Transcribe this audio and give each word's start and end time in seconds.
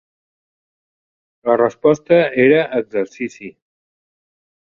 La 1.49 1.55
resposta 1.61 2.17
era 2.45 2.63
"Exercici". 2.79 3.51